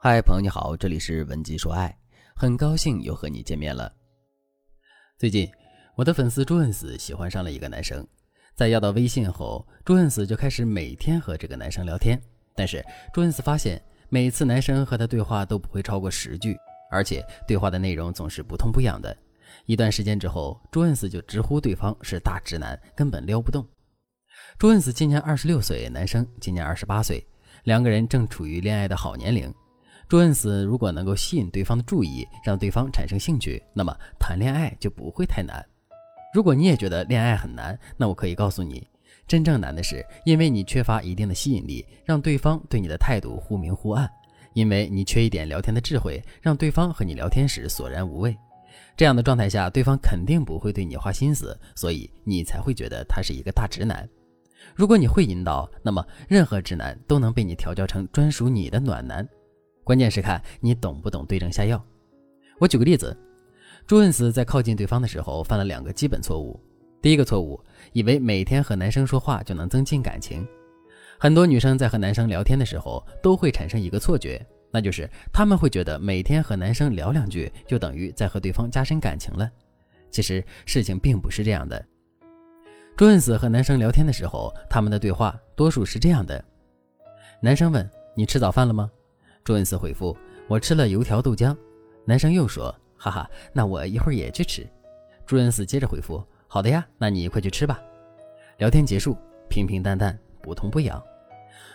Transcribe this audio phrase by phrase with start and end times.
[0.00, 1.92] 嗨，朋友你好，这里是文姬说爱，
[2.36, 3.92] 很高兴又和你见面了。
[5.18, 5.50] 最近，
[5.96, 8.06] 我的粉丝朱恩斯喜欢上了一个男生，
[8.54, 12.16] 在要到微信后，朱恩斯就开始每天和这个男生聊天。
[12.54, 12.80] 但是，
[13.12, 16.56] 朱恩斯发现每次男生和他对话都不会超过十句，
[16.92, 19.14] 而且对话的内容总是不痛不痒的。
[19.66, 23.66] 一段时间之后，朱恩斯就直呼对方是大直男，根本撩不动。
[24.60, 27.26] 朱恩斯今年二十六岁，男生今年二十八岁，
[27.64, 29.52] 两个人正处于恋爱的好年龄。
[30.08, 35.62] 朱恩斯如果能够吸引对方的注意，让对方产生兴趣，那么谈恋爱就不会太难。
[36.32, 38.88] 如果你也觉得恋爱很难，那我可以告诉你，
[39.26, 44.06] 真正难的是因为你缺乏一定的吸引力，让对方对你的态度忽明忽暗；
[44.54, 48.34] 因为你缺一点聊天的智慧，让对方和你聊天时索然无味。
[48.96, 54.08] 这样的状态下，对方肯定不会对你花心思，所以你才会觉得他是一个大直男。
[54.74, 59.28] 如果你会引导，那么任何直男都能被你调教成专属你的暖男。
[59.88, 61.82] 关键是看你懂不懂对症下药。
[62.58, 63.16] 我举个例子，
[63.86, 66.60] 朱恩斯在靠近对方的时候犯了两个基本错误。
[67.00, 67.58] 第一个错误，
[67.94, 70.46] 以为每天和男生说话就能增进感情。
[71.18, 79.50] 很多女生在和男生聊天的时候都会产生一个错觉，那就是她们会觉得每天和男生聊两句就等于在和对方加深感情了。
[80.10, 81.82] 其实事情并不是这样的。
[82.94, 86.44] 朱恩斯和男生聊天的时候，他们的对话多数是这样的：
[87.40, 88.90] 男生问你吃早饭了吗？
[89.48, 90.14] 朱恩斯回复
[90.46, 91.56] ：“我吃了油条豆浆。”
[92.04, 92.64] 男生又说
[92.98, 94.68] ：“哈哈，那我一会儿也去吃。”
[95.24, 97.80] 朱恩斯接着回复：“好的呀，那你快去吃吧。”
[98.58, 99.16] 聊天结束，
[99.48, 101.02] 平平淡淡，不痛不痒。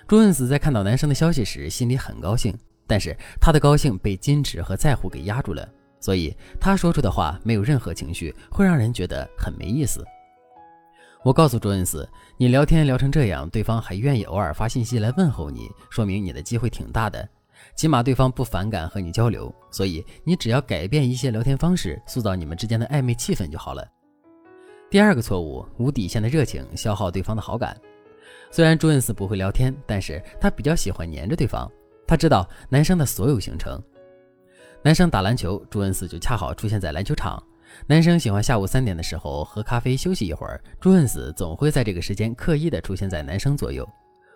[0.08, 5.68] 朱恩斯在看到男生的消息时，心里很高兴，但是他的高兴被矜持和在乎给压住了，
[6.00, 10.06] 所以他说出的话没有任何情绪，会让人觉得很没意思。
[11.24, 17.28] 我告诉朱恩斯：“你聊天聊成这样，对方还愿意偶尔发信息来问候你，说明你的机会挺大的。”
[17.76, 23.88] 起码对方不反感和你交流，所以你只要改变一些聊天方式，塑造你们之间的暧昧气氛就好了。
[24.90, 27.76] 第二个错误，无底线的热情消耗对方的好感。
[28.52, 31.70] 虽然朱恩斯不会聊天，但是他比较喜欢黏着对方。
[32.06, 33.82] 他知道男生的所有行程，
[34.84, 37.42] 男生打篮球，朱恩斯就恰好出现在篮球场。
[37.88, 43.88] 男生喜欢下午三点的时候喝咖啡休息一会儿，朱恩斯总会在这个时间刻意的出现在男生左右。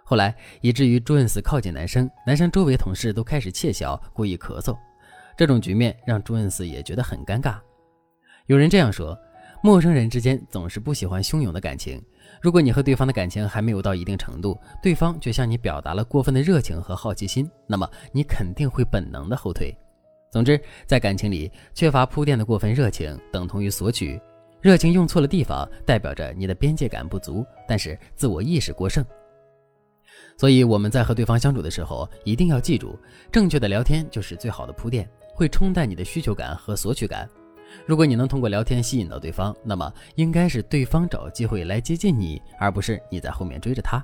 [0.10, 4.74] 后来，以至于朱恩斯靠近男生，男生周围同事都开始窃笑，故意咳嗽。
[5.36, 7.58] 这种局面让朱恩斯也觉得很尴尬。
[8.46, 9.20] 有人这样说：
[9.62, 12.02] 陌生人之间总是不喜欢汹涌的感情。
[12.42, 19.78] 如果你和对方的感情还没有到一定程度，对方却向你表达了过分的热情和好奇心，那么你肯定会本能的后退。
[20.32, 24.18] 总之，在感情里缺乏铺垫的过分热情，等同于索取。
[24.62, 29.06] 热情用错了地方，代表着你的边界感不足，但是自我意识过剩。
[30.38, 32.98] 所以我们在和对方相处的时候，一定要记住，
[33.32, 37.28] 正确的聊天就是最好的铺垫，会冲淡你的需求感和索取感。
[37.86, 44.04] 如果你能通过聊天吸引到对方，那么应该是对方找机会来接近你，而不是你在后面追着他。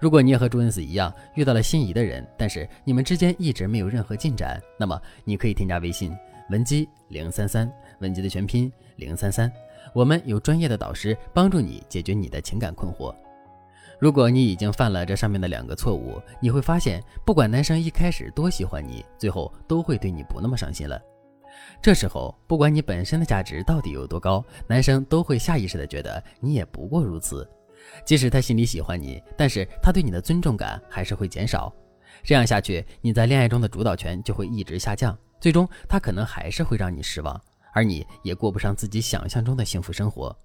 [0.00, 6.12] 如果你也和朱恩斯一样遇到了心仪的人，但是你们之间一直没有任何进展，那么你可以添加微信
[6.50, 7.70] 文姬零三三，
[8.00, 9.50] 文姬的全拼零三三，
[9.94, 13.14] 我们有专业的导师帮助你解决你的情感困惑。
[13.98, 21.00] 如果你已经犯了这上面的两个错误，你会发现，不管男生一开始多喜欢你，最后都会对你不那么上心了。
[21.80, 27.48] 这时候，不管你本身的价值到底有多高，男生都会下意识的觉得你也不过如此。
[28.04, 31.72] 即使他心里喜欢你，但是他对你的尊重感还是会减少。
[32.22, 37.40] 这样下去，你在恋爱中的主导权就会一直下降，最终他可能还是会让你失望，
[37.72, 40.36] 而你也过不上自己想象中的幸福生活。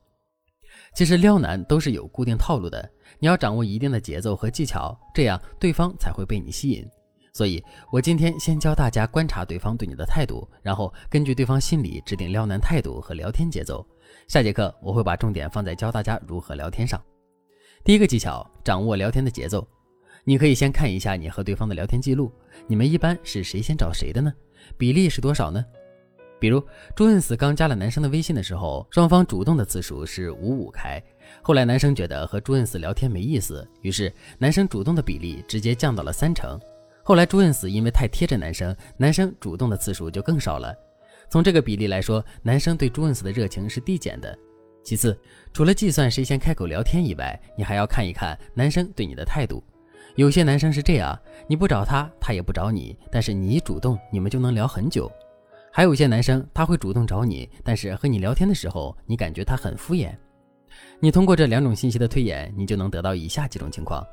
[0.96, 2.90] 其实撩男都是有固定套路的，
[3.20, 6.86] 你要掌握一定的节奏和技巧，这样对方才会被你吸引。
[7.32, 13.86] 所以，我今天先教大家观察对方对你的态度，然后根据对方心理制定撩男态度和聊天节奏。
[14.28, 17.02] 下节课我会把重点放在教大家如何聊天上。
[17.84, 19.66] 第一个技巧，掌握聊天的节奏。
[20.26, 22.32] 你可以先看一下你和对方的聊天记录，
[22.68, 24.34] 你们一般是谁先找谁的呢？
[24.78, 25.64] 比例是多少呢？
[26.40, 26.64] 比如
[26.96, 31.02] 朱恩斯刚加了男生的微信的时候，双方主动的次数是五五开。
[31.42, 36.60] 后来男生觉得和朱恩斯聊天没意思，于是男生主动的比例直接降到了三成。
[37.04, 40.74] 后来朱恩斯因为太贴着男生，男生主动的次数就更少了。
[41.30, 44.38] 从这个比例来说，男生对朱恩斯的热情是递减的。
[44.84, 45.16] 其次，
[45.54, 49.64] 除了计算谁先开口聊天以外，你还要看一看男生对你的态度。
[50.16, 55.12] 有些男生是这样，你不找他，他也不找你，但是你一主动，你们就能聊很久。
[55.72, 60.16] 还有一些男生，他会主动找你，但是和你聊天的时候，你感觉他很敷衍。
[61.00, 64.06] 你通过这两种信息的推演，你就能得到以下几种情况：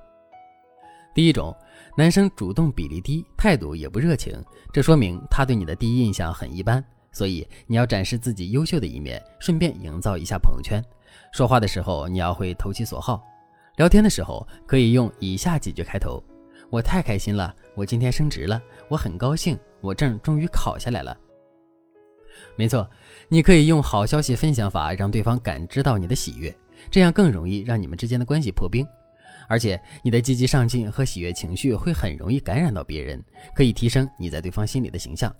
[1.15, 1.55] 第一种，
[1.97, 4.43] 男生主动比例低，态度也不热情，
[4.73, 6.85] 这说明他对你的第一印象很一般。
[7.11, 10.83] 所以你要展示自己优秀的一面，顺便营造一下朋友圈。
[11.33, 13.23] 说话的时候你要会投其所好，
[13.77, 16.23] 聊天的时候可以用以下几句开头：
[16.69, 18.61] 我太开心了，我今天升职了，
[18.91, 21.17] 我很高兴，我证终于考下来了。
[22.57, 22.89] 没错，
[23.29, 26.55] 你可以用好消息分享法让对方感知到你的喜悦，
[26.91, 28.87] 这样更容易让你们之间的关系破冰。
[29.49, 33.23] 而且你的积极上进和喜悦情绪会很容易感染到别人，
[33.55, 35.35] 可以提升你在对方心里的形象。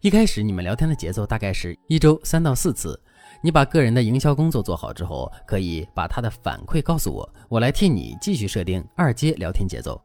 [0.00, 3.00] 一开始你们聊天的节奏大概是一周三到四次。
[3.42, 10.00] 你把个人的营销工作做好之后，可以把他的反馈告诉我，我来替你继续设定二阶聊天节奏。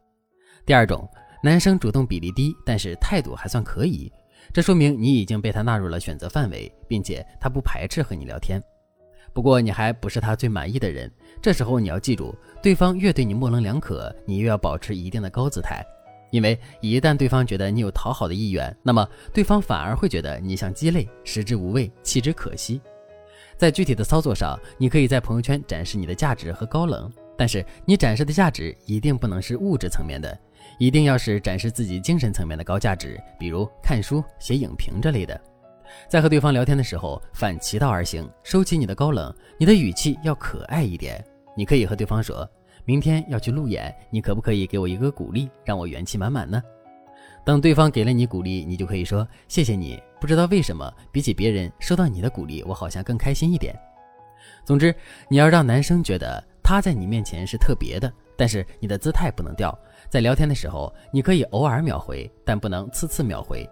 [0.66, 1.10] 第二种，
[1.42, 4.12] 男生主动比例低，但是态度还算可以，
[4.52, 8.62] 这说明你已经被他纳入了选择范围，并且他不排斥和你聊天。
[9.34, 11.12] 不过你还不是他最满意的人，
[11.42, 15.84] 这时候你要记住，对方越对你模棱两可，你越要保持一定的高姿态。
[16.30, 22.82] 因为一旦对方觉得你有讨好的意愿，那么对方反而会觉得你像鸡肋，食之无味，弃之可惜。
[23.56, 30.36] 在具体的操作上，你可以在朋友圈展示你的价值和高冷，但是你展示的价值一定不能是物质层面的，
[30.78, 35.40] 一定要是展示自己精神层面的高价值，比如看书、写影评这类的。
[36.08, 41.24] 在和对方聊天的时候，反其道而行，收起你的高冷，你的语气要可爱一点。
[41.56, 42.50] 你可以和对方说。
[42.86, 46.62] 明天要去路演，你可不可以给我一个鼓励，让我元气满满呢？
[47.46, 50.02] 等对方给了你鼓励，你就可以说谢谢你。
[50.20, 53.74] 不知道为什么，比起别人收到你的鼓励，我好像更开心一点。
[54.66, 54.94] 总之，
[55.30, 59.78] 你要让男生觉得他在你面前是特别的，但是你的姿态不能掉。
[60.10, 63.68] 在聊天的时候，你可以偶尔秒回，但不能次次秒回。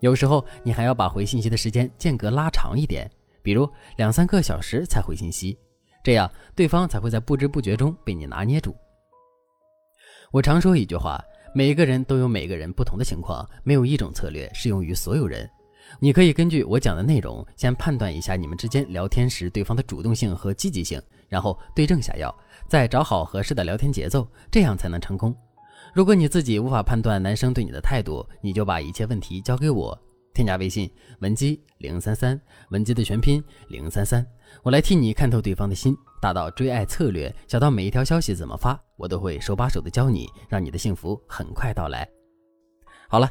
[0.00, 3.10] 有时候你还要把回信息的时间间隔拉长一点，
[3.42, 5.58] 比如两三个小时才回信息。
[6.04, 8.76] 这样，对方才会在不知不觉中被你拿捏住。
[10.30, 11.22] 我常说一句话：
[11.54, 15.48] 每个人都有每个人不同的情况，没有一种策略适用于所有人。
[15.98, 22.34] 你可以根据我讲的内容，先判断一下你们之间聊天时对方的主动性和积极性，然后对症下药，
[22.68, 25.34] 再找好合适的聊天节奏，这样才能成功。
[25.94, 29.98] 如果你自己无法判断男生对你的态度，你就把一切问题交给我。
[30.34, 30.90] 添加微信
[31.20, 32.38] 文姬零三三，
[32.68, 34.22] 文姬的全拼零三三，
[34.62, 42.06] 我来替你看透对方的心，大到追爱策略，小到每一条消息怎么发，我都会手把手的教你，让你的幸福很快到来。
[43.08, 43.30] 好了，